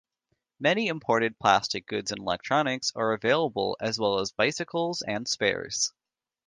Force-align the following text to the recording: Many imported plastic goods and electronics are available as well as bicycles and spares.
Many 0.59 0.87
imported 0.87 1.37
plastic 1.37 1.85
goods 1.85 2.09
and 2.11 2.17
electronics 2.19 2.91
are 2.95 3.13
available 3.13 3.77
as 3.79 3.99
well 3.99 4.17
as 4.19 4.31
bicycles 4.31 5.03
and 5.03 5.27
spares. 5.27 5.93